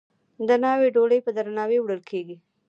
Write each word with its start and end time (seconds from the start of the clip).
د 0.47 0.49
ناوې 0.63 0.89
ډولۍ 0.95 1.19
په 1.25 1.31
درناوي 1.37 1.77
وړل 1.81 2.01
کیږي. 2.09 2.35